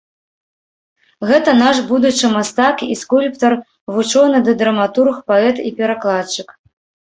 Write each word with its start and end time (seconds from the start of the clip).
Гэта 1.31 1.53
наш 1.63 1.77
будучы 1.91 2.25
мастак 2.37 2.75
і 2.91 2.97
скульптар, 3.03 3.53
вучоны 3.99 4.43
ды 4.49 4.59
драматург, 4.65 5.23
паэт 5.31 5.65
і 5.71 5.77
перакладчык. 5.83 6.49